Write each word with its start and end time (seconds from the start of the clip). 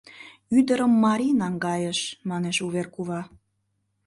—Ӱдырым 0.57 0.93
марий 1.03 1.33
наҥгайыш,— 1.41 1.99
манеш 2.29 2.57
вувер 2.63 2.87
кува. 2.95 3.21